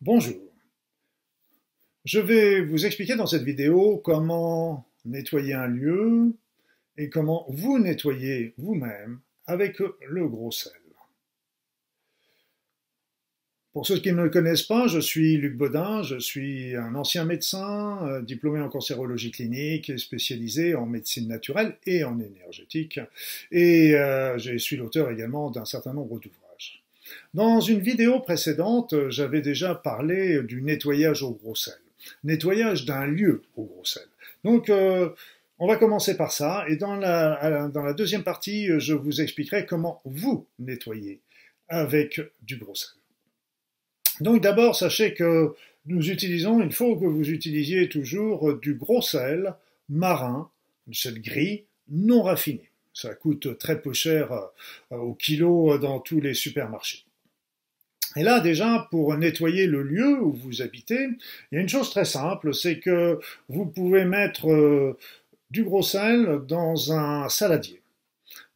Bonjour. 0.00 0.36
Je 2.04 2.20
vais 2.20 2.60
vous 2.60 2.86
expliquer 2.86 3.16
dans 3.16 3.26
cette 3.26 3.42
vidéo 3.42 3.98
comment 3.98 4.86
nettoyer 5.04 5.54
un 5.54 5.66
lieu 5.66 6.36
et 6.96 7.10
comment 7.10 7.46
vous 7.48 7.80
nettoyer 7.80 8.54
vous-même 8.58 9.18
avec 9.46 9.80
le 9.80 10.28
gros 10.28 10.52
sel. 10.52 10.72
Pour 13.72 13.86
ceux 13.86 13.98
qui 13.98 14.12
ne 14.12 14.22
me 14.22 14.28
connaissent 14.28 14.62
pas, 14.62 14.86
je 14.86 15.00
suis 15.00 15.36
Luc 15.36 15.56
Baudin, 15.56 16.02
je 16.02 16.18
suis 16.18 16.76
un 16.76 16.94
ancien 16.94 17.24
médecin, 17.24 18.06
euh, 18.06 18.22
diplômé 18.22 18.60
en 18.60 18.68
cancérologie 18.68 19.32
clinique 19.32 19.90
et 19.90 19.98
spécialisé 19.98 20.74
en 20.74 20.86
médecine 20.86 21.28
naturelle 21.28 21.76
et 21.86 22.04
en 22.04 22.18
énergétique. 22.20 23.00
Et 23.50 23.94
euh, 23.94 24.38
je 24.38 24.56
suis 24.58 24.76
l'auteur 24.76 25.10
également 25.10 25.50
d'un 25.50 25.64
certain 25.64 25.92
nombre 25.92 26.18
d'ouvrages. 26.18 26.47
Dans 27.34 27.60
une 27.60 27.80
vidéo 27.80 28.20
précédente, 28.20 28.94
j'avais 29.10 29.40
déjà 29.40 29.74
parlé 29.74 30.42
du 30.42 30.62
nettoyage 30.62 31.22
au 31.22 31.32
gros 31.32 31.54
sel, 31.54 31.78
nettoyage 32.24 32.84
d'un 32.84 33.06
lieu 33.06 33.42
au 33.56 33.64
gros 33.64 33.84
sel. 33.84 34.06
Donc, 34.44 34.70
euh, 34.70 35.10
on 35.58 35.66
va 35.66 35.76
commencer 35.76 36.16
par 36.16 36.30
ça, 36.30 36.64
et 36.68 36.76
dans 36.76 36.94
la, 36.94 37.92
deuxième 37.96 38.22
partie, 38.22 38.68
je 38.78 38.94
vous 38.94 39.20
expliquerai 39.20 39.66
comment 39.66 40.00
vous 40.04 40.46
nettoyer 40.58 41.20
avec 41.68 42.20
du 42.42 42.56
gros 42.56 42.74
sel. 42.74 42.90
Donc 44.20 44.42
d'abord, 44.42 44.76
sachez 44.76 45.14
que 45.14 45.54
nous 45.86 46.10
utilisons, 46.10 46.62
il 46.62 46.72
faut 46.72 46.96
que 46.96 47.06
vous 47.06 47.30
utilisiez 47.30 47.88
toujours 47.88 48.54
du 48.54 48.74
gros 48.74 49.02
sel 49.02 49.54
marin, 49.88 50.50
du 50.86 50.94
sel 50.94 51.20
gris, 51.20 51.64
non 51.88 52.22
raffiné. 52.22 52.67
Ça 52.98 53.14
coûte 53.14 53.56
très 53.58 53.80
peu 53.80 53.92
cher 53.92 54.32
euh, 54.32 54.96
au 54.96 55.14
kilo 55.14 55.78
dans 55.78 56.00
tous 56.00 56.20
les 56.20 56.34
supermarchés. 56.34 57.04
Et 58.16 58.24
là, 58.24 58.40
déjà, 58.40 58.88
pour 58.90 59.16
nettoyer 59.16 59.68
le 59.68 59.84
lieu 59.84 60.20
où 60.20 60.32
vous 60.32 60.62
habitez, 60.62 61.06
il 61.52 61.54
y 61.54 61.58
a 61.58 61.60
une 61.60 61.68
chose 61.68 61.90
très 61.90 62.04
simple, 62.04 62.52
c'est 62.52 62.80
que 62.80 63.20
vous 63.48 63.66
pouvez 63.66 64.04
mettre 64.04 64.50
euh, 64.50 64.98
du 65.52 65.62
gros 65.62 65.84
sel 65.84 66.40
dans 66.48 66.92
un 66.92 67.28
saladier. 67.28 67.80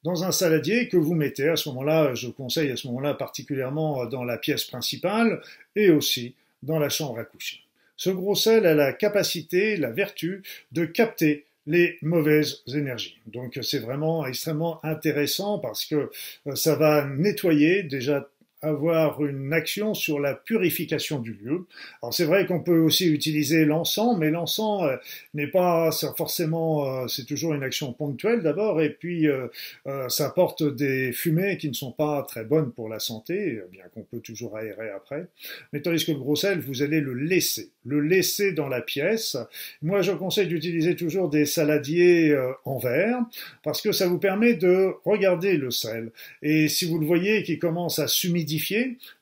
Dans 0.02 0.24
un 0.24 0.32
saladier 0.32 0.88
que 0.88 0.96
vous 0.96 1.14
mettez, 1.14 1.48
à 1.48 1.54
ce 1.54 1.68
moment-là, 1.68 2.16
je 2.16 2.26
conseille 2.26 2.72
à 2.72 2.76
ce 2.76 2.88
moment-là 2.88 3.14
particulièrement 3.14 4.06
dans 4.06 4.24
la 4.24 4.38
pièce 4.38 4.64
principale 4.64 5.40
et 5.76 5.90
aussi 5.90 6.34
dans 6.64 6.80
la 6.80 6.88
chambre 6.88 7.20
à 7.20 7.24
coucher. 7.24 7.60
Ce 7.96 8.10
gros 8.10 8.34
sel 8.34 8.66
a 8.66 8.74
la 8.74 8.92
capacité, 8.92 9.76
la 9.76 9.92
vertu 9.92 10.42
de 10.72 10.84
capter 10.84 11.46
les 11.66 11.98
mauvaises 12.02 12.62
énergies. 12.74 13.18
Donc 13.26 13.58
c'est 13.62 13.78
vraiment 13.78 14.26
extrêmement 14.26 14.84
intéressant 14.84 15.58
parce 15.58 15.84
que 15.84 16.10
euh, 16.46 16.54
ça 16.54 16.74
va 16.74 17.06
nettoyer 17.06 17.82
déjà 17.82 18.28
avoir 18.62 19.24
une 19.24 19.52
action 19.52 19.92
sur 19.92 20.20
la 20.20 20.34
purification 20.34 21.18
du 21.18 21.34
lieu. 21.34 21.66
Alors 22.00 22.14
c'est 22.14 22.24
vrai 22.24 22.46
qu'on 22.46 22.60
peut 22.60 22.78
aussi 22.78 23.08
utiliser 23.08 23.64
l'encens, 23.64 24.16
mais 24.16 24.30
l'encens 24.30 24.84
euh, 24.84 24.96
n'est 25.34 25.48
pas 25.48 25.90
forcément, 26.16 26.86
euh, 26.86 27.08
c'est 27.08 27.26
toujours 27.26 27.54
une 27.54 27.64
action 27.64 27.92
ponctuelle 27.92 28.42
d'abord, 28.42 28.80
et 28.80 28.90
puis 28.90 29.26
euh, 29.26 29.48
ça 30.08 30.26
apporte 30.26 30.62
des 30.62 31.12
fumées 31.12 31.58
qui 31.58 31.68
ne 31.68 31.74
sont 31.74 31.90
pas 31.90 32.22
très 32.22 32.44
bonnes 32.44 32.70
pour 32.70 32.88
la 32.88 33.00
santé, 33.00 33.60
bien 33.72 33.82
qu'on 33.92 34.02
peut 34.02 34.20
toujours 34.20 34.56
aérer 34.56 34.90
après. 34.90 35.26
Mais 35.72 35.80
tandis 35.80 36.04
que 36.06 36.12
le 36.12 36.18
gros 36.18 36.36
sel, 36.36 36.60
vous 36.60 36.82
allez 36.82 37.00
le 37.00 37.14
laisser, 37.14 37.70
le 37.84 38.00
laisser 38.00 38.52
dans 38.52 38.68
la 38.68 38.80
pièce. 38.80 39.36
Moi, 39.82 40.02
je 40.02 40.12
conseille 40.12 40.46
d'utiliser 40.46 40.94
toujours 40.94 41.28
des 41.28 41.46
saladiers 41.46 42.36
en 42.64 42.78
verre, 42.78 43.18
parce 43.64 43.82
que 43.82 43.90
ça 43.90 44.06
vous 44.06 44.18
permet 44.18 44.54
de 44.54 44.92
regarder 45.04 45.56
le 45.56 45.70
sel. 45.70 46.12
Et 46.42 46.68
si 46.68 46.88
vous 46.88 46.98
le 46.98 47.06
voyez 47.06 47.42
qui 47.42 47.58
commence 47.58 47.98
à 47.98 48.06
s'humidifier, 48.06 48.51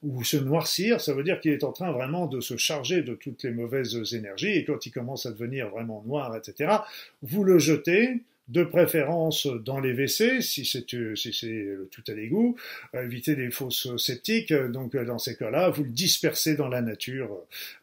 ou 0.02 0.24
se 0.24 0.36
noircir, 0.36 1.00
ça 1.00 1.14
veut 1.14 1.22
dire 1.22 1.40
qu'il 1.40 1.52
est 1.52 1.64
en 1.64 1.72
train 1.72 1.92
vraiment 1.92 2.26
de 2.26 2.40
se 2.40 2.56
charger 2.56 3.02
de 3.02 3.14
toutes 3.14 3.42
les 3.42 3.52
mauvaises 3.52 4.14
énergies, 4.14 4.50
et 4.50 4.64
quand 4.64 4.86
il 4.86 4.90
commence 4.90 5.26
à 5.26 5.30
devenir 5.30 5.68
vraiment 5.68 6.02
noir, 6.06 6.36
etc., 6.36 6.78
vous 7.22 7.44
le 7.44 7.58
jetez, 7.58 8.20
de 8.48 8.64
préférence 8.64 9.46
dans 9.46 9.78
les 9.78 9.92
WC, 9.92 10.42
si 10.42 10.64
c'est 10.64 10.84
si 11.14 11.66
tout 11.90 12.02
à 12.08 12.12
l'égout, 12.12 12.56
éviter 12.94 13.36
les 13.36 13.50
fausses 13.50 13.96
sceptiques. 13.96 14.52
Donc 14.52 14.96
dans 14.96 15.18
ces 15.18 15.36
cas-là, 15.36 15.70
vous 15.70 15.84
le 15.84 15.90
dispersez 15.90 16.56
dans 16.56 16.68
la 16.68 16.82
nature. 16.82 17.30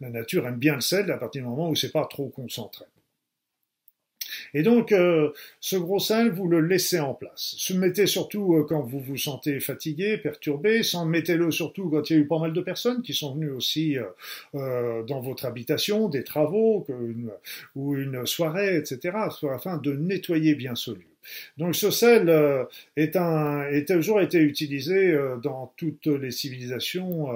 La 0.01 0.09
nature 0.09 0.45
aime 0.45 0.57
bien 0.57 0.75
le 0.75 0.81
sel 0.81 1.09
à 1.09 1.17
partir 1.17 1.43
du 1.43 1.47
moment 1.47 1.69
où 1.69 1.75
c'est 1.75 1.93
pas 1.93 2.05
trop 2.05 2.27
concentré. 2.27 2.83
Et 4.53 4.63
donc, 4.63 4.91
euh, 4.91 5.31
ce 5.59 5.75
gros 5.75 5.99
sel, 5.99 6.31
vous 6.31 6.47
le 6.47 6.61
laissez 6.61 6.99
en 6.99 7.13
place. 7.13 7.55
Se 7.57 7.73
mettez 7.73 8.07
surtout 8.07 8.55
euh, 8.55 8.65
quand 8.67 8.81
vous 8.81 8.99
vous 8.99 9.17
sentez 9.17 9.59
fatigué, 9.59 10.17
perturbé, 10.17 10.83
sans 10.83 11.05
mettez-le 11.05 11.51
surtout 11.51 11.89
quand 11.89 12.09
il 12.09 12.13
y 12.13 12.19
a 12.19 12.21
eu 12.21 12.27
pas 12.27 12.39
mal 12.39 12.53
de 12.53 12.61
personnes 12.61 13.01
qui 13.01 13.13
sont 13.13 13.35
venues 13.35 13.51
aussi 13.51 13.97
euh, 14.55 15.03
dans 15.03 15.19
votre 15.19 15.45
habitation, 15.45 16.09
des 16.09 16.23
travaux 16.23 16.85
ou 17.75 17.95
une 17.95 18.25
soirée, 18.25 18.77
etc., 18.77 19.17
afin 19.51 19.77
de 19.77 19.93
nettoyer 19.93 20.55
bien 20.55 20.75
ce 20.75 20.91
lieu. 20.91 21.01
Donc 21.57 21.75
ce 21.75 21.91
sel 21.91 22.33
est 22.95 23.17
un, 23.17 23.67
est 23.67 23.89
toujours 23.89 24.21
été 24.21 24.39
utilisé 24.39 25.13
dans 25.43 25.73
toutes 25.75 26.07
les 26.07 26.31
civilisations 26.31 27.27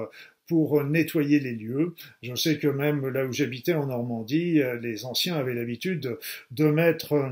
pour 0.51 0.83
nettoyer 0.83 1.39
les 1.39 1.53
lieux. 1.53 1.95
Je 2.21 2.35
sais 2.35 2.57
que 2.57 2.67
même 2.67 3.07
là 3.07 3.25
où 3.25 3.31
j'habitais 3.31 3.73
en 3.73 3.85
Normandie, 3.85 4.61
euh, 4.61 4.77
les 4.81 5.05
anciens 5.05 5.37
avaient 5.37 5.53
l'habitude 5.53 6.17
de 6.51 6.65
mettre 6.65 7.13
euh, 7.13 7.29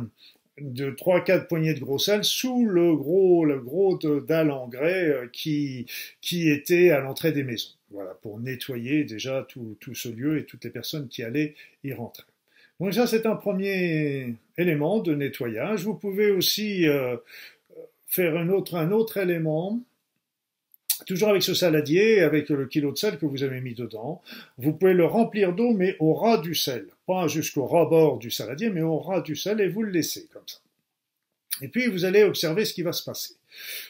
de 0.62 0.92
3-4 0.92 1.48
poignées 1.48 1.74
de 1.74 1.82
gros 1.82 2.00
sel 2.00 2.24
sous 2.24 2.66
le 2.66 2.96
gros, 2.96 3.44
le 3.44 3.60
gros 3.60 4.00
dalle 4.26 4.52
en 4.52 4.70
grès 4.70 5.10
euh, 5.10 5.28
qui, 5.34 5.86
qui 6.22 6.50
était 6.50 6.92
à 6.92 7.02
l'entrée 7.02 7.34
des 7.34 7.44
maisons. 7.44 7.72
Voilà, 7.92 8.12
pour 8.22 8.40
nettoyer 8.40 9.04
déjà 9.04 9.46
tout, 9.50 9.76
tout, 9.82 9.96
ce 9.96 10.08
lieu 10.08 10.38
et 10.38 10.46
toutes 10.46 10.64
les 10.64 10.70
personnes 10.70 11.10
qui 11.10 11.22
allaient 11.22 11.56
y 11.84 11.92
rentrer. 11.92 12.24
Donc 12.80 12.94
ça, 12.94 13.06
c'est 13.06 13.26
un 13.26 13.36
premier 13.36 14.36
élément 14.58 15.00
de 15.00 15.14
nettoyage. 15.14 15.84
Vous 15.84 15.96
pouvez 15.96 16.32
aussi 16.32 16.86
faire 18.08 18.38
un 18.38 18.48
autre, 18.48 18.76
un 18.76 18.92
autre 18.92 19.18
élément 19.18 19.82
Toujours 21.06 21.30
avec 21.30 21.44
ce 21.44 21.54
saladier, 21.54 22.22
avec 22.22 22.50
le 22.50 22.66
kilo 22.68 22.92
de 22.92 22.98
sel 22.98 23.18
que 23.18 23.26
vous 23.26 23.44
avez 23.44 23.62
mis 23.62 23.74
dedans, 23.74 24.22
vous 24.58 24.74
pouvez 24.74 24.94
le 24.94 25.06
remplir 25.06 25.54
d'eau, 25.54 25.74
mais 25.74 25.96
au 26.00 26.14
ras 26.14 26.38
du 26.38 26.56
sel. 26.56 26.88
Pas 27.08 27.28
jusqu'au 27.28 27.66
ras-bord 27.66 28.18
du 28.18 28.32
saladier, 28.32 28.70
mais 28.70 28.82
au 28.82 29.00
ras 29.00 29.22
du 29.22 29.36
sel, 29.36 29.62
et 29.62 29.68
vous 29.68 29.84
le 29.84 29.92
laissez 29.92 30.28
comme 30.32 30.44
ça. 30.46 30.60
Et 31.62 31.68
puis 31.68 31.88
vous 31.88 32.06
allez 32.06 32.24
observer 32.24 32.66
ce 32.66 32.74
qui 32.74 32.84
va 32.84 32.94
se 32.94 33.04
passer. 33.04 33.34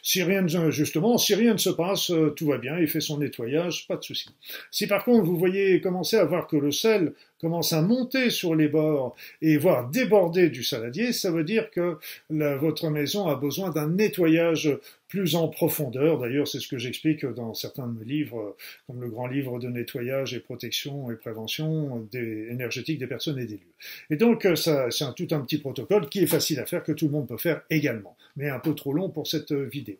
Si 0.02 0.24
rien 0.24 0.48
justement, 0.72 1.18
si 1.18 1.36
rien 1.36 1.53
ne 1.53 1.59
se 1.59 1.69
passe, 1.69 2.09
euh, 2.12 2.30
tout 2.30 2.48
va 2.48 2.58
bien, 2.58 2.80
il 2.80 2.88
fait 2.88 3.02
son 3.02 3.18
nettoyage, 3.18 3.88
pas 3.88 3.98
de 3.98 4.03
souci. 4.03 4.30
Si 4.72 4.88
par 4.88 5.03
contre 5.03 5.25
vous 5.25 5.38
voyez 5.38 5.81
commencer 5.81 6.18
à 6.18 6.25
voir 6.25 6.48
que 6.48 6.56
le 6.56 6.72
sel 6.72 7.14
commence 7.39 7.73
à 7.73 7.81
monter 7.81 8.29
sur 8.29 8.55
les 8.55 8.67
bords 8.67 9.16
et 9.41 9.57
voire 9.57 9.89
déborder 9.89 10.50
du 10.50 10.63
saladier, 10.63 11.13
ça 11.13 11.31
veut 11.31 11.44
dire 11.44 11.72
que 11.72 11.97
votre 12.29 12.89
maison 12.89 13.27
a 13.27 13.35
besoin 13.35 13.69
d'un 13.69 13.89
nettoyage 13.89 14.69
plus 15.07 15.35
en 15.35 15.47
profondeur. 15.47 16.19
D'ailleurs, 16.19 16.47
c'est 16.47 16.59
ce 16.59 16.67
que 16.67 16.77
j'explique 16.77 17.25
dans 17.25 17.53
certains 17.53 17.88
de 17.88 17.97
mes 17.97 18.05
livres, 18.05 18.55
comme 18.85 19.01
le 19.01 19.09
grand 19.09 19.27
livre 19.27 19.59
de 19.59 19.67
nettoyage 19.67 20.33
et 20.33 20.39
protection 20.39 21.11
et 21.11 21.16
prévention 21.16 22.07
énergétique 22.13 23.00
des 23.00 23.07
personnes 23.07 23.39
et 23.39 23.45
des 23.45 23.56
lieux. 23.56 23.73
Et 24.11 24.17
donc, 24.17 24.47
ça, 24.56 24.91
c'est 24.91 25.03
un, 25.03 25.13
tout 25.13 25.27
un 25.31 25.39
petit 25.41 25.57
protocole 25.57 26.09
qui 26.09 26.19
est 26.19 26.27
facile 26.27 26.59
à 26.59 26.66
faire, 26.66 26.83
que 26.83 26.91
tout 26.91 27.06
le 27.06 27.11
monde 27.11 27.27
peut 27.27 27.38
faire 27.38 27.61
également, 27.69 28.16
mais 28.35 28.50
un 28.50 28.59
peu 28.59 28.75
trop 28.75 28.94
long 28.94 29.09
pour 29.09 29.27
cette 29.27 29.51
vidéo. 29.51 29.97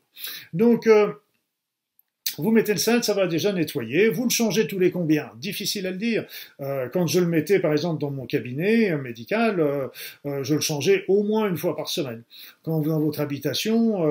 Donc, 0.54 0.86
euh, 0.88 1.12
vous 2.42 2.52
mettez 2.52 2.74
le 2.74 2.80
sel, 2.80 3.04
ça 3.04 3.14
va 3.14 3.28
déjà 3.28 3.52
nettoyer. 3.54 4.10
Vous 4.10 4.24
le 4.24 4.30
changez 4.30 4.68
tous 4.68 4.80
les 4.80 4.92
combien? 4.92 5.32
Difficile 5.38 5.88
à 5.88 5.92
le 5.92 5.98
dire. 5.98 6.26
Euh, 6.62 6.88
quand 6.90 7.08
je 7.08 7.20
le 7.20 7.28
mettais, 7.28 7.60
par 7.60 7.72
exemple, 7.72 8.00
dans 8.00 8.12
mon 8.12 8.26
cabinet 8.26 8.96
médical, 8.98 9.60
euh, 9.60 9.88
euh, 10.26 10.44
je 10.44 10.56
le 10.56 10.62
changeais 10.62 11.06
au 11.08 11.24
moins 11.24 11.50
une 11.50 11.58
fois 11.58 11.76
par 11.76 11.90
semaine. 11.90 12.24
Quand 12.64 12.80
vous 12.80 12.90
dans 12.90 13.00
votre 13.00 13.20
habitation, 13.20 14.04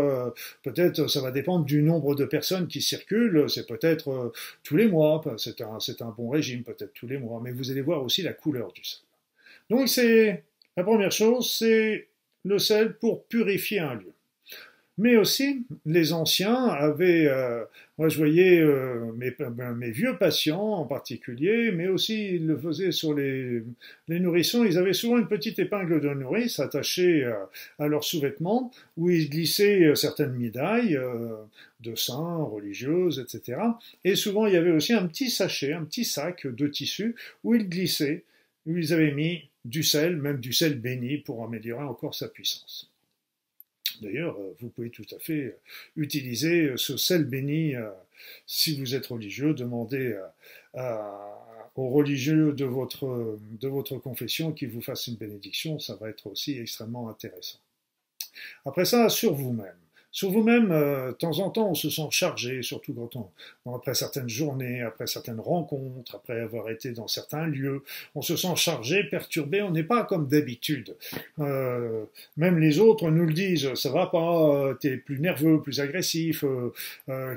peut-être 0.62 1.08
ça 1.08 1.20
va 1.20 1.30
dépendre 1.30 1.64
du 1.64 1.82
nombre 1.82 2.14
de 2.14 2.24
personnes 2.24 2.68
qui 2.68 2.80
circulent. 2.80 3.46
C'est 3.48 3.66
peut-être 3.66 4.32
tous 4.62 4.76
les 4.76 4.86
mois. 4.86 5.22
C'est 5.36 5.60
un, 5.60 5.80
c'est 5.80 6.02
un 6.02 6.14
bon 6.16 6.28
régime, 6.28 6.62
peut-être 6.62 6.92
tous 6.94 7.06
les 7.06 7.18
mois. 7.18 7.40
Mais 7.42 7.52
vous 7.52 7.70
allez 7.70 7.80
voir 7.80 8.02
aussi 8.02 8.22
la 8.22 8.32
couleur 8.32 8.72
du 8.72 8.84
sel. 8.84 9.00
Donc 9.70 9.88
c'est 9.88 10.44
la 10.76 10.84
première 10.84 11.12
chose, 11.12 11.50
c'est 11.58 12.08
le 12.44 12.58
sel 12.58 12.96
pour 12.98 13.24
purifier 13.24 13.80
un 13.80 13.94
lieu 13.94 14.12
mais 14.98 15.16
aussi 15.16 15.64
les 15.86 16.12
anciens 16.12 16.66
avaient, 16.66 17.26
euh, 17.28 17.64
moi 17.96 18.08
je 18.08 18.18
voyais 18.18 18.60
euh, 18.60 19.12
mes, 19.16 19.32
mes, 19.76 19.90
vieux 19.92 20.18
patients 20.18 20.60
en 20.60 20.84
particulier, 20.84 21.70
mais 21.70 21.86
aussi 21.86 22.34
ils 22.34 22.46
le 22.46 22.58
faisaient 22.58 22.90
sur 22.90 23.14
les, 23.14 23.62
les 24.08 24.20
nourrissons, 24.20 24.64
ils 24.64 24.76
avaient 24.76 24.92
souvent 24.92 25.18
une 25.18 25.28
petite 25.28 25.60
épingle 25.60 26.00
de 26.00 26.08
nourrice 26.08 26.58
attachée 26.58 27.24
à, 27.24 27.48
à 27.78 27.86
leurs 27.86 28.02
sous-vêtements, 28.02 28.72
où 28.96 29.08
ils 29.08 29.30
glissaient 29.30 29.84
euh, 29.84 29.94
certaines 29.94 30.32
médailles 30.32 30.98
de 31.80 31.94
saints, 31.94 32.42
religieuses, 32.42 33.20
etc. 33.20 33.60
Et 34.04 34.16
souvent 34.16 34.46
il 34.46 34.54
y 34.54 34.56
avait 34.56 34.72
aussi 34.72 34.92
un 34.92 35.06
petit 35.06 35.30
sachet, 35.30 35.72
un 35.72 35.84
petit 35.84 36.04
sac 36.04 36.46
de 36.46 36.66
tissu, 36.66 37.14
où 37.44 37.54
ils 37.54 37.68
glissaient, 37.68 38.24
où 38.66 38.76
ils 38.76 38.92
avaient 38.92 39.12
mis 39.12 39.48
du 39.64 39.84
sel, 39.84 40.16
même 40.16 40.40
du 40.40 40.52
sel 40.52 40.78
béni, 40.80 41.18
pour 41.18 41.44
améliorer 41.44 41.84
encore 41.84 42.14
sa 42.14 42.28
puissance. 42.28 42.87
D'ailleurs, 44.02 44.36
euh, 44.38 44.54
vous 44.60 44.68
pouvez 44.68 44.90
tout 44.90 45.06
à 45.14 45.18
fait 45.18 45.44
euh, 45.44 45.58
utiliser 45.96 46.66
euh, 46.66 46.76
ce 46.76 46.96
sel 46.96 47.24
béni 47.24 47.74
si 48.46 48.78
vous 48.78 48.94
êtes 48.94 49.06
religieux, 49.06 49.54
demandez 49.54 50.18
aux 51.76 51.88
religieux 51.88 52.52
de 52.52 52.64
votre, 52.64 53.38
de 53.60 53.68
votre 53.68 53.96
confession 53.98 54.52
qui 54.52 54.66
vous 54.66 54.82
fassent 54.82 55.06
une 55.06 55.14
bénédiction, 55.14 55.78
ça 55.78 55.94
va 55.94 56.08
être 56.08 56.26
aussi 56.26 56.58
extrêmement 56.58 57.08
intéressant. 57.08 57.58
Après 58.64 58.84
ça, 58.84 59.08
sur 59.08 59.34
vous-même. 59.34 59.76
Sur 60.10 60.30
vous-même, 60.30 60.72
euh, 60.72 61.08
de 61.08 61.12
temps 61.12 61.38
en 61.40 61.50
temps, 61.50 61.70
on 61.70 61.74
se 61.74 61.90
sent 61.90 62.08
chargé, 62.10 62.62
surtout 62.62 62.94
quand 62.94 63.30
on, 63.66 63.74
après 63.74 63.94
certaines 63.94 64.28
journées, 64.28 64.82
après 64.82 65.06
certaines 65.06 65.40
rencontres, 65.40 66.14
après 66.14 66.40
avoir 66.40 66.70
été 66.70 66.92
dans 66.92 67.08
certains 67.08 67.46
lieux, 67.46 67.84
on 68.14 68.22
se 68.22 68.36
sent 68.36 68.56
chargé, 68.56 69.04
perturbé, 69.04 69.60
on 69.62 69.70
n'est 69.70 69.84
pas 69.84 70.04
comme 70.04 70.26
d'habitude. 70.26 70.96
Euh, 71.38 72.04
même 72.36 72.58
les 72.58 72.78
autres 72.78 73.10
nous 73.10 73.26
le 73.26 73.34
disent, 73.34 73.74
ça 73.74 73.90
va 73.90 74.06
pas, 74.06 74.54
euh, 74.54 74.74
t'es 74.74 74.96
plus 74.96 75.20
nerveux, 75.20 75.60
plus 75.60 75.80
agressif, 75.80 76.44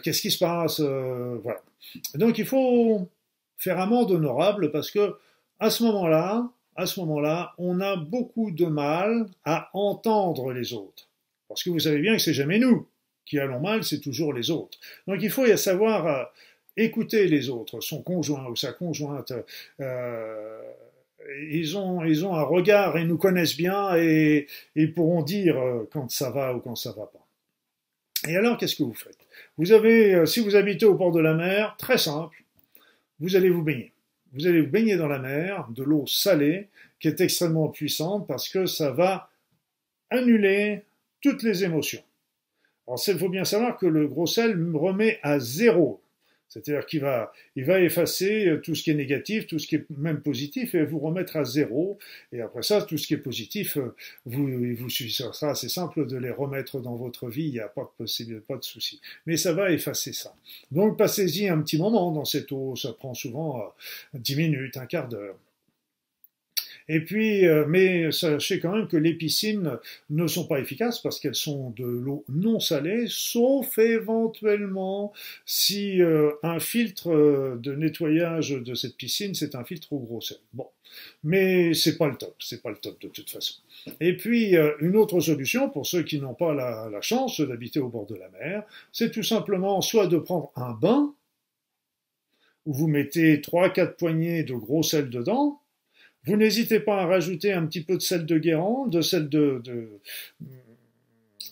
qu'est-ce 0.03 0.21
qui 0.21 0.31
se 0.31 0.39
passe, 0.39 0.79
voilà. 0.79 1.61
Donc 2.15 2.37
il 2.37 2.45
faut 2.45 3.07
faire 3.57 3.79
amende 3.79 4.11
honorable 4.11 4.71
parce 4.71 4.91
que 4.91 5.15
à 5.59 5.69
ce 5.69 5.83
moment-là, 5.83 6.49
à 6.75 6.85
ce 6.85 6.99
moment-là, 7.01 7.53
on 7.57 7.79
a 7.81 7.95
beaucoup 7.95 8.49
de 8.51 8.65
mal 8.65 9.27
à 9.45 9.69
entendre 9.73 10.53
les 10.53 10.73
autres. 10.73 11.10
Parce 11.51 11.63
que 11.63 11.69
vous 11.69 11.79
savez 11.79 11.99
bien 11.99 12.13
que 12.13 12.21
c'est 12.21 12.33
jamais 12.33 12.59
nous 12.59 12.87
qui 13.25 13.39
allons 13.39 13.59
mal, 13.59 13.83
c'est 13.83 13.99
toujours 13.99 14.33
les 14.33 14.51
autres. 14.51 14.77
Donc 15.07 15.19
il 15.21 15.29
faut 15.29 15.45
y 15.45 15.57
savoir 15.57 16.07
euh, 16.07 16.23
écouter 16.77 17.27
les 17.27 17.49
autres, 17.49 17.79
son 17.81 18.01
conjoint 18.01 18.47
ou 18.47 18.55
sa 18.55 18.73
conjointe. 18.73 19.33
Euh, 19.79 20.61
ils, 21.49 21.77
ont, 21.77 22.03
ils 22.03 22.25
ont 22.25 22.33
un 22.33 22.43
regard 22.43 22.97
et 22.97 23.05
nous 23.05 23.17
connaissent 23.17 23.55
bien 23.55 23.95
et 23.95 24.47
ils 24.75 24.93
pourront 24.93 25.21
dire 25.21 25.57
euh, 25.57 25.87
quand 25.91 26.09
ça 26.09 26.31
va 26.31 26.55
ou 26.55 26.59
quand 26.59 26.75
ça 26.75 26.91
va 26.91 27.05
pas. 27.05 27.25
Et 28.27 28.35
alors, 28.35 28.57
qu'est-ce 28.57 28.75
que 28.75 28.83
vous 28.83 28.93
faites? 28.93 29.17
Vous 29.57 29.71
avez, 29.71 30.25
si 30.27 30.41
vous 30.41 30.55
habitez 30.55 30.85
au 30.85 30.93
bord 30.93 31.11
de 31.11 31.19
la 31.19 31.33
mer, 31.33 31.75
très 31.77 31.97
simple, 31.97 32.43
vous 33.19 33.35
allez 33.35 33.49
vous 33.49 33.63
baigner. 33.63 33.93
Vous 34.33 34.45
allez 34.47 34.61
vous 34.61 34.69
baigner 34.69 34.95
dans 34.95 35.07
la 35.07 35.19
mer, 35.19 35.67
de 35.69 35.83
l'eau 35.83 36.05
salée, 36.05 36.69
qui 36.99 37.07
est 37.07 37.19
extrêmement 37.19 37.69
puissante 37.69 38.27
parce 38.27 38.47
que 38.47 38.65
ça 38.65 38.91
va 38.91 39.29
annuler 40.11 40.83
toutes 41.21 41.43
les 41.43 41.63
émotions. 41.63 42.03
Alors, 42.87 42.99
il 43.07 43.17
faut 43.17 43.29
bien 43.29 43.45
savoir 43.45 43.77
que 43.77 43.85
le 43.85 44.07
gros 44.07 44.27
sel 44.27 44.57
remet 44.73 45.19
à 45.23 45.39
zéro. 45.39 46.01
C'est-à-dire 46.51 46.85
qu'il 46.85 46.99
va, 46.99 47.31
il 47.55 47.63
va 47.63 47.79
effacer 47.79 48.59
tout 48.61 48.75
ce 48.75 48.83
qui 48.83 48.91
est 48.91 48.95
négatif, 48.95 49.47
tout 49.47 49.57
ce 49.57 49.65
qui 49.65 49.75
est 49.75 49.85
même 49.89 50.19
positif, 50.19 50.75
et 50.75 50.83
vous 50.83 50.99
remettre 50.99 51.37
à 51.37 51.45
zéro. 51.45 51.97
Et 52.33 52.41
après 52.41 52.61
ça, 52.61 52.81
tout 52.81 52.97
ce 52.97 53.07
qui 53.07 53.13
est 53.13 53.17
positif, 53.17 53.77
vous, 54.25 54.49
il 54.49 54.75
vous 54.75 54.89
suffira, 54.89 55.55
c'est 55.55 55.69
simple 55.69 56.05
de 56.05 56.17
les 56.17 56.29
remettre 56.29 56.81
dans 56.81 56.97
votre 56.97 57.29
vie, 57.29 57.45
il 57.45 57.53
n'y 57.53 57.61
a 57.61 57.69
pas 57.69 57.89
de 57.97 58.39
pas 58.39 58.57
de 58.57 58.63
souci. 58.65 58.99
Mais 59.25 59.37
ça 59.37 59.53
va 59.53 59.71
effacer 59.71 60.11
ça. 60.11 60.35
Donc, 60.71 60.97
passez-y 60.97 61.47
un 61.47 61.61
petit 61.61 61.77
moment 61.77 62.11
dans 62.11 62.25
cette 62.25 62.51
eau, 62.51 62.75
ça 62.75 62.91
prend 62.91 63.13
souvent 63.13 63.73
10 64.13 64.33
euh, 64.33 64.37
minutes, 64.37 64.75
un 64.75 64.87
quart 64.87 65.07
d'heure. 65.07 65.37
Et 66.93 66.99
puis, 66.99 67.47
euh, 67.47 67.63
mais 67.69 68.11
sachez 68.11 68.59
quand 68.59 68.75
même 68.75 68.89
que 68.89 68.97
les 68.97 69.13
piscines 69.13 69.79
ne 70.09 70.27
sont 70.27 70.45
pas 70.45 70.59
efficaces 70.59 70.99
parce 70.99 71.21
qu'elles 71.21 71.35
sont 71.35 71.69
de 71.69 71.85
l'eau 71.85 72.25
non 72.27 72.59
salée, 72.59 73.05
sauf 73.07 73.77
éventuellement 73.77 75.13
si 75.45 76.01
euh, 76.01 76.31
un 76.43 76.59
filtre 76.59 77.13
euh, 77.13 77.55
de 77.55 77.73
nettoyage 77.75 78.49
de 78.49 78.73
cette 78.73 78.97
piscine, 78.97 79.33
c'est 79.35 79.55
un 79.55 79.63
filtre 79.63 79.93
au 79.93 79.99
gros 79.99 80.19
sel. 80.19 80.39
Bon. 80.51 80.67
Mais 81.23 81.73
c'est 81.73 81.97
pas 81.97 82.09
le 82.09 82.17
top, 82.17 82.35
c'est 82.39 82.61
pas 82.61 82.71
le 82.71 82.75
top 82.75 83.01
de 83.01 83.07
toute 83.07 83.29
façon. 83.29 83.61
Et 84.01 84.17
puis, 84.17 84.57
une 84.81 84.97
autre 84.97 85.21
solution 85.21 85.69
pour 85.69 85.87
ceux 85.87 86.03
qui 86.03 86.19
n'ont 86.19 86.33
pas 86.33 86.53
la, 86.53 86.89
la 86.91 86.99
chance 86.99 87.39
d'habiter 87.39 87.79
au 87.79 87.87
bord 87.87 88.05
de 88.05 88.15
la 88.15 88.27
mer, 88.27 88.63
c'est 88.91 89.11
tout 89.11 89.23
simplement 89.23 89.79
soit 89.79 90.07
de 90.07 90.17
prendre 90.17 90.51
un 90.57 90.73
bain, 90.73 91.15
où 92.65 92.73
vous 92.73 92.87
mettez 92.87 93.37
3-4 93.37 93.95
poignées 93.95 94.43
de 94.43 94.53
gros 94.53 94.83
sel 94.83 95.09
dedans, 95.09 95.61
vous 96.25 96.37
n'hésitez 96.37 96.79
pas 96.79 97.01
à 97.01 97.05
rajouter 97.05 97.51
un 97.53 97.65
petit 97.65 97.83
peu 97.83 97.95
de 97.95 98.01
sel 98.01 98.25
de 98.25 98.37
Guérande, 98.37 98.91
de 98.91 99.01
sel 99.01 99.29
de, 99.29 99.61
de, 99.63 99.99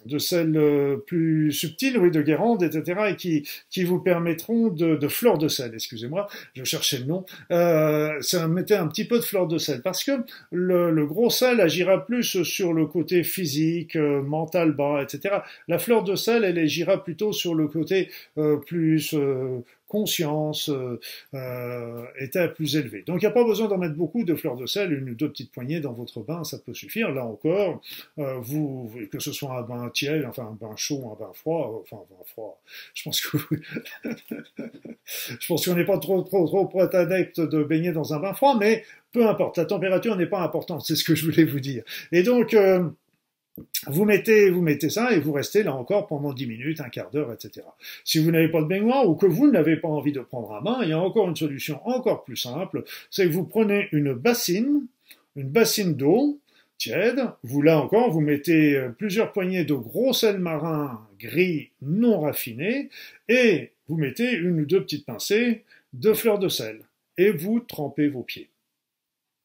de 0.05 0.17
euh, 0.33 0.97
plus 0.97 1.51
subtil, 1.51 1.97
oui, 1.97 2.11
de 2.11 2.21
Guérande, 2.21 2.63
etc., 2.63 3.01
et 3.09 3.15
qui, 3.15 3.47
qui 3.69 3.83
vous 3.83 3.99
permettront 3.99 4.67
de, 4.67 4.95
de 4.95 5.07
fleurs 5.07 5.37
de 5.37 5.47
sel, 5.47 5.71
excusez-moi, 5.73 6.27
je 6.53 6.63
cherchais 6.63 6.99
le 6.99 7.05
nom, 7.05 7.25
euh, 7.51 8.21
ça 8.21 8.47
mettait 8.47 8.75
un 8.75 8.87
petit 8.87 9.05
peu 9.05 9.17
de 9.17 9.23
fleurs 9.23 9.47
de 9.47 9.57
sel, 9.57 9.81
parce 9.81 10.03
que 10.03 10.11
le, 10.51 10.91
le, 10.91 11.05
gros 11.05 11.29
sel 11.29 11.59
agira 11.61 12.05
plus 12.05 12.43
sur 12.43 12.73
le 12.73 12.85
côté 12.85 13.23
physique, 13.23 13.95
euh, 13.95 14.21
mental 14.21 14.71
bas, 14.71 15.01
etc. 15.01 15.39
La 15.67 15.79
fleur 15.79 16.03
de 16.03 16.15
sel, 16.15 16.43
elle 16.43 16.59
agira 16.59 17.03
plutôt 17.03 17.33
sur 17.33 17.55
le 17.55 17.67
côté 17.67 18.09
euh, 18.37 18.57
plus 18.57 19.13
euh, 19.13 19.63
conscience, 19.89 20.69
euh, 20.69 20.99
euh, 21.33 22.05
était 22.17 22.47
plus 22.47 22.77
élevé. 22.77 23.03
Donc 23.05 23.21
il 23.21 23.25
n'y 23.25 23.31
a 23.31 23.31
pas 23.31 23.43
besoin 23.43 23.67
d'en 23.67 23.77
mettre 23.77 23.95
beaucoup 23.95 24.23
de 24.23 24.35
fleurs 24.35 24.55
de 24.55 24.65
sel, 24.65 24.93
une 24.93 25.09
ou 25.09 25.15
deux 25.15 25.29
petites 25.29 25.51
poignées 25.51 25.81
dans 25.81 25.91
votre 25.91 26.21
bain, 26.21 26.45
ça 26.45 26.59
peut 26.59 26.73
suffire. 26.73 27.11
Là 27.11 27.25
encore, 27.25 27.81
euh, 28.19 28.35
vous, 28.39 28.89
que 29.11 29.19
ce 29.19 29.33
soit 29.33 29.57
un 29.57 29.63
bain 29.63 29.89
tiède, 29.89 30.23
enfin 30.25 30.43
un 30.43 30.57
bain 30.65 30.75
chaud, 30.77 31.11
un 31.11 31.19
bain 31.19 31.31
froid, 31.33 31.83
enfin 31.83 31.97
un 31.97 32.15
bain 32.15 32.23
froid, 32.25 32.61
je 32.93 33.03
pense 33.03 33.19
que 33.19 33.37
je 35.05 35.47
pense 35.47 35.65
qu'on 35.65 35.75
n'est 35.75 35.85
pas 35.85 35.97
trop 35.97 36.21
trop 36.21 36.47
trop 36.47 36.81
adepte 36.81 37.41
de 37.41 37.63
baigner 37.63 37.91
dans 37.91 38.13
un 38.13 38.19
bain 38.19 38.33
froid, 38.33 38.55
mais 38.57 38.85
peu 39.11 39.27
importe, 39.27 39.57
la 39.57 39.65
température 39.65 40.15
n'est 40.15 40.27
pas 40.27 40.41
importante, 40.41 40.85
c'est 40.85 40.95
ce 40.95 41.03
que 41.03 41.15
je 41.15 41.25
voulais 41.25 41.43
vous 41.43 41.59
dire. 41.59 41.83
Et 42.11 42.21
donc 42.21 42.55
vous 43.87 44.05
mettez, 44.05 44.49
vous 44.49 44.61
mettez 44.61 44.89
ça 44.89 45.13
et 45.13 45.19
vous 45.19 45.31
restez 45.31 45.63
là 45.63 45.73
encore 45.73 46.07
pendant 46.07 46.33
10 46.33 46.47
minutes, 46.47 46.81
un 46.81 46.89
quart 46.89 47.09
d'heure, 47.11 47.31
etc. 47.33 47.65
Si 48.03 48.19
vous 48.19 48.31
n'avez 48.31 48.49
pas 48.49 48.61
de 48.61 48.67
baignoire 48.67 49.07
ou 49.07 49.15
que 49.15 49.25
vous 49.25 49.49
n'avez 49.49 49.77
pas 49.77 49.87
envie 49.87 50.11
de 50.11 50.21
prendre 50.21 50.53
un 50.53 50.61
bain, 50.61 50.79
il 50.83 50.89
y 50.89 50.93
a 50.93 50.99
encore 50.99 51.27
une 51.27 51.35
solution 51.35 51.79
encore 51.87 52.23
plus 52.23 52.37
simple, 52.37 52.83
c'est 53.09 53.25
que 53.25 53.31
vous 53.31 53.45
prenez 53.45 53.87
une 53.91 54.13
bassine, 54.13 54.85
une 55.35 55.49
bassine 55.49 55.95
d'eau 55.95 56.39
tiède, 56.79 57.21
vous 57.43 57.61
là 57.61 57.77
encore, 57.77 58.09
vous 58.09 58.21
mettez 58.21 58.75
euh, 58.75 58.89
plusieurs 58.89 59.33
poignées 59.33 59.65
de 59.65 59.73
gros 59.73 60.13
sel 60.13 60.39
marin 60.39 61.05
gris 61.19 61.71
non 61.81 62.21
raffiné 62.21 62.89
et 63.27 63.71
vous 63.87 63.97
mettez 63.97 64.31
une 64.31 64.61
ou 64.61 64.65
deux 64.65 64.81
petites 64.81 65.05
pincées 65.05 65.65
de 65.93 66.13
fleurs 66.13 66.39
de 66.39 66.47
sel 66.47 66.79
et 67.17 67.31
vous 67.31 67.59
trempez 67.59 68.07
vos 68.07 68.23
pieds. 68.23 68.49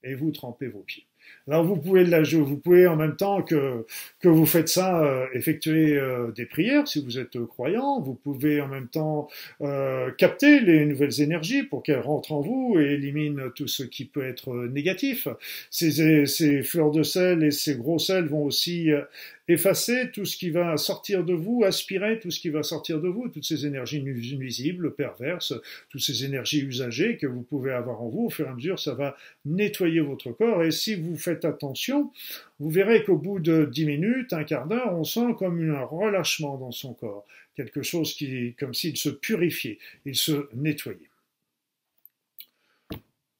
Et 0.05 0.14
vous 0.14 0.31
trempez 0.31 0.69
vos 0.69 0.81
pieds. 0.81 1.06
Alors 1.46 1.62
vous 1.62 1.76
pouvez 1.76 2.05
la 2.05 2.25
jouer, 2.25 2.41
vous 2.41 2.56
pouvez 2.56 2.87
en 2.87 2.96
même 2.96 3.17
temps 3.17 3.43
que 3.43 3.85
que 4.20 4.29
vous 4.29 4.46
faites 4.46 4.69
ça 4.69 5.02
euh, 5.02 5.26
effectuer 5.35 5.94
euh, 5.99 6.32
des 6.32 6.46
prières 6.46 6.88
si 6.88 7.05
vous 7.05 7.19
êtes 7.19 7.38
croyant. 7.44 8.00
Vous 8.00 8.14
pouvez 8.14 8.62
en 8.62 8.69
même 8.69 8.88
temps 8.88 9.28
euh, 9.61 10.11
capter 10.12 10.61
les 10.61 10.87
nouvelles 10.87 11.21
énergies 11.21 11.62
pour 11.62 11.83
qu'elles 11.83 12.00
rentrent 12.00 12.33
en 12.33 12.40
vous 12.40 12.76
et 12.78 12.95
éliminent 12.95 13.50
tout 13.54 13.69
ce 13.69 13.83
qui 13.83 14.07
peut 14.07 14.25
être 14.25 14.54
négatif. 14.69 15.28
Ces, 15.71 16.25
ces 16.25 16.62
fleurs 16.62 16.90
de 16.90 17.02
sel 17.02 17.45
et 17.45 17.50
ces 17.50 17.75
gros 17.76 17.99
sels 17.99 18.25
vont 18.25 18.45
aussi 18.45 18.90
effacer 19.47 20.11
tout 20.11 20.25
ce 20.25 20.37
qui 20.37 20.51
va 20.51 20.77
sortir 20.77 21.25
de 21.25 21.35
vous, 21.35 21.65
aspirer 21.65 22.19
tout 22.19 22.31
ce 22.31 22.41
qui 22.41 22.49
va 22.49 22.63
sortir 22.63 23.01
de 23.01 23.09
vous, 23.09 23.29
toutes 23.29 23.45
ces 23.45 23.67
énergies 23.67 24.03
nuisibles, 24.03 24.95
perverses, 24.95 25.53
toutes 25.91 26.01
ces 26.01 26.25
énergies 26.25 26.63
usagées 26.63 27.19
que 27.19 27.27
vous 27.27 27.43
pouvez 27.43 27.73
avoir 27.73 28.03
en 28.03 28.09
vous. 28.09 28.27
Au 28.27 28.31
fur 28.31 28.47
et 28.47 28.51
à 28.51 28.55
mesure, 28.55 28.79
ça 28.79 28.95
va 28.95 29.17
nettoyer 29.45 30.01
votre 30.01 30.33
corps. 30.33 30.63
Et 30.65 30.71
si 30.71 30.95
vous 30.95 31.17
faites 31.17 31.45
attention, 31.45 32.11
vous 32.59 32.71
verrez 32.71 33.05
qu'au 33.05 33.17
bout 33.17 33.39
de 33.39 33.69
dix 33.71 33.85
minutes, 33.85 34.33
un 34.33 34.45
quart 34.45 34.67
d'heure, 34.67 34.95
on 34.95 35.05
sent 35.05 35.35
comme 35.39 35.71
un 35.71 35.83
relâchement 35.83 36.57
dans 36.57 36.73
son 36.73 36.95
corps. 36.95 37.27
Quelque 37.55 37.83
chose 37.83 38.15
qui, 38.15 38.55
comme 38.59 38.75
s'il 38.75 38.97
se 38.97 39.11
purifiait, 39.11 39.79
il 40.07 40.17
se 40.17 40.49
nettoyait. 40.55 41.11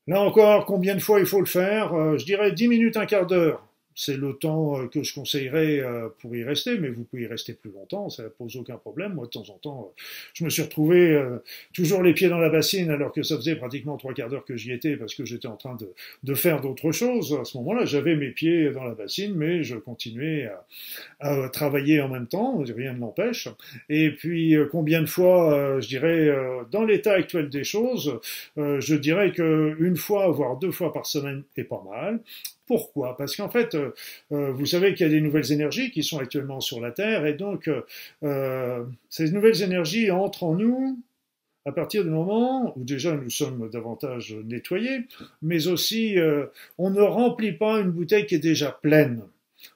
Là 0.07 0.21
encore, 0.21 0.67
combien 0.67 0.95
de 0.95 1.01
fois 1.01 1.19
il 1.19 1.27
faut 1.27 1.41
le 1.41 1.47
faire? 1.47 1.95
Euh, 1.95 2.19
Je 2.19 2.27
dirais 2.27 2.53
dix 2.53 2.69
minutes, 2.69 2.99
un 2.99 3.07
quart 3.07 3.27
d'heure 3.27 3.67
c'est 3.95 4.17
le 4.17 4.35
temps 4.35 4.81
euh, 4.81 4.89
que 4.89 5.03
je 5.03 5.15
conseillerais 5.15 5.81
euh, 5.81 6.09
pour 6.21 6.35
y 6.35 6.43
rester, 6.43 6.79
mais 6.79 6.89
vous 6.89 7.05
pouvez 7.05 7.23
y 7.23 7.27
rester 7.27 7.55
plus 7.55 7.71
longtemps, 7.71 8.11
ça 8.11 8.25
pose 8.25 8.57
aucun 8.57 8.77
problème. 8.77 9.15
Moi, 9.15 9.27
de 9.27 9.31
temps 9.31 9.49
en 9.49 9.59
temps, 9.59 9.91
euh, 9.91 10.03
je 10.35 10.45
me 10.45 10.51
suis 10.51 10.63
retrouvé 10.63 11.23
toujours 11.73 12.03
les 12.03 12.13
pieds 12.13 12.29
dans 12.29 12.39
la 12.39 12.49
bassine, 12.49 12.91
alors 12.91 13.13
que 13.13 13.23
ça 13.23 13.37
faisait 13.37 13.57
pratiquement 13.57 13.97
trois 13.97 14.13
quarts 14.13 14.29
d'heure 14.29 14.45
que 14.45 14.57
j'y 14.57 14.73
étais, 14.73 14.97
parce 14.97 15.15
que 15.15 15.25
j'étais 15.25 15.47
en 15.47 15.57
train 15.57 15.77
de, 16.25 16.35
faire 16.35 16.61
d'autres 16.61 16.91
choses. 16.91 17.37
À 17.41 17.45
ce 17.45 17.57
moment-là, 17.59 17.85
j'avais 17.85 18.17
mes 18.17 18.31
pieds 18.31 18.71
dans 18.71 18.85
la 18.85 18.95
bassine, 18.95 19.35
mais 19.35 19.63
je 19.63 19.77
continuais 19.77 20.51
à, 21.21 21.49
travailler 21.53 22.01
en 22.01 22.09
même 22.09 22.27
temps, 22.27 22.63
rien 22.65 22.93
ne 22.93 22.99
m'empêche. 22.99 23.49
Et 23.89 24.11
puis, 24.11 24.57
combien 24.73 25.01
de 25.01 25.07
fois, 25.07 25.81
je 25.81 25.87
dirais, 25.87 26.37
dans 26.71 26.85
l'état 26.85 27.13
actuel 27.13 27.51
des 27.51 27.65
choses, 27.65 28.19
je 28.57 28.95
dirais 28.95 29.33
que 29.33 29.77
une 29.79 29.97
fois, 29.97 30.29
voire 30.29 30.59
deux 30.59 30.73
fois 30.73 30.93
par 30.93 31.07
semaine 31.07 31.45
est 31.57 31.65
pas 31.65 31.83
mal. 31.89 32.21
Pourquoi? 32.67 33.17
Parce 33.17 33.37
qu'en 33.37 33.51
fait, 33.51 33.75
euh, 33.75 33.91
euh, 34.33 34.53
vous 34.53 34.65
savez 34.67 34.95
qu'il 34.95 35.07
y 35.07 35.11
a 35.11 35.13
des 35.13 35.21
nouvelles 35.21 35.53
énergies 35.53 35.91
qui 35.91 36.03
sont 36.03 36.19
actuellement 36.19 36.61
sur 36.61 36.81
la 36.81 36.93
Terre, 36.93 37.27
et 37.27 37.35
donc 37.35 37.71
euh, 38.23 38.85
ces 39.11 39.31
nouvelles 39.31 39.63
énergies 39.63 40.11
entrent 40.11 40.45
en 40.45 40.55
nous 40.55 40.99
à 41.67 41.73
partir 41.73 42.05
du 42.05 42.11
moment 42.11 42.77
où 42.77 42.85
déjà 42.85 43.15
nous 43.15 43.31
sommes 43.31 43.71
davantage 43.71 44.35
nettoyés, 44.45 45.07
mais 45.41 45.67
aussi 45.67 46.17
on 46.77 46.91
ne 46.91 47.01
remplit 47.01 47.53
pas 47.53 47.81
une 47.81 47.91
bouteille 47.91 48.27
qui 48.27 48.35
est 48.35 48.39
déjà 48.39 48.71
pleine. 48.71 49.23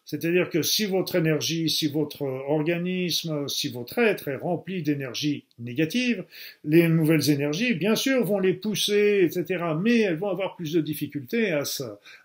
C'est-à-dire 0.09 0.49
que 0.49 0.63
si 0.63 0.87
votre 0.87 1.17
énergie, 1.17 1.69
si 1.69 1.87
votre 1.87 2.23
organisme, 2.23 3.47
si 3.47 3.69
votre 3.69 3.99
être 3.99 4.29
est 4.29 4.37
rempli 4.37 4.83
d'énergie 4.83 5.45
négative, 5.59 6.25
les 6.65 6.89
nouvelles 6.89 7.29
énergies, 7.29 7.75
bien 7.75 7.95
sûr, 7.95 8.25
vont 8.25 8.39
les 8.39 8.55
pousser, 8.55 9.21
etc. 9.23 9.63
Mais 9.79 9.99
elles 9.99 10.17
vont 10.17 10.31
avoir 10.31 10.57
plus 10.57 10.73
de 10.73 10.81
difficultés 10.81 11.53
à, 11.53 11.65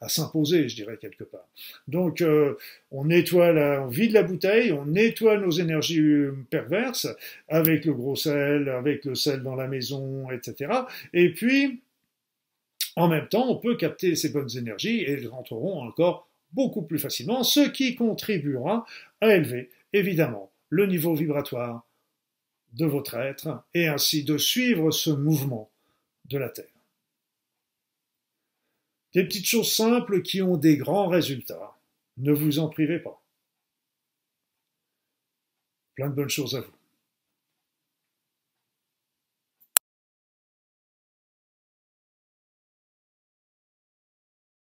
s'imposer, 0.07 0.69
je 0.69 0.75
dirais, 0.75 0.95
quelque 0.95 1.25
part. 1.25 1.45
Donc, 1.89 2.21
euh, 2.21 2.55
on 2.91 3.03
nettoie 3.03 3.51
la, 3.51 3.83
on 3.83 3.87
vide 3.87 4.13
la 4.13 4.23
bouteille, 4.23 4.71
on 4.71 4.85
nettoie 4.85 5.37
nos 5.37 5.51
énergies 5.51 6.01
perverses 6.49 7.09
avec 7.49 7.83
le 7.83 7.93
gros 7.93 8.15
sel, 8.15 8.69
avec 8.69 9.03
le 9.03 9.13
sel 9.13 9.43
dans 9.43 9.55
la 9.55 9.67
maison, 9.67 10.31
etc. 10.31 10.71
Et 11.13 11.33
puis, 11.33 11.81
en 12.95 13.09
même 13.09 13.27
temps, 13.27 13.49
on 13.49 13.57
peut 13.57 13.75
capter 13.75 14.15
ces 14.15 14.29
bonnes 14.29 14.55
énergies 14.57 15.01
et 15.01 15.11
elles 15.11 15.27
rentreront 15.27 15.81
encore 15.81 16.29
beaucoup 16.53 16.83
plus 16.83 16.99
facilement, 16.99 17.43
ce 17.43 17.67
qui 17.69 17.95
contribuera 17.95 18.85
à 19.21 19.35
élever, 19.35 19.71
évidemment, 19.91 20.51
le 20.69 20.85
niveau 20.87 21.15
vibratoire 21.15 21.85
de 22.73 22.85
votre 22.85 23.15
être 23.15 23.63
et 23.73 23.87
ainsi 23.87 24.23
de 24.23 24.37
suivre 24.37 24.91
ce 24.91 25.09
mouvement 25.09 25.69
de 26.25 26.37
la 26.37 26.49
Terre. 26.49 26.65
Des 29.13 29.23
petites 29.25 29.45
choses 29.45 29.71
simples 29.71 30.23
qui 30.23 30.41
ont 30.41 30.57
des 30.57 30.77
grands 30.77 31.07
résultats. 31.07 31.75
Ne 32.17 32.31
vous 32.31 32.59
en 32.59 32.67
privez 32.67 32.99
pas. 32.99 33.21
Plein 35.95 36.09
de 36.09 36.15
bonnes 36.15 36.29
choses 36.29 36.55
à 36.55 36.61
vous. 36.61 36.73